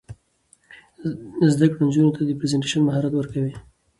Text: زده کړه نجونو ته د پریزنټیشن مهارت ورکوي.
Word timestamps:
زده 1.53 1.65
کړه 1.71 1.81
نجونو 1.87 2.11
ته 2.15 2.21
د 2.25 2.29
پریزنټیشن 2.39 2.81
مهارت 2.85 3.13
ورکوي. 3.15 3.53